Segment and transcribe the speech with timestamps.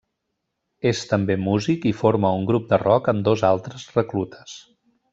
[0.91, 4.61] És també músic i forma un grup de rock amb dos altres reclutes.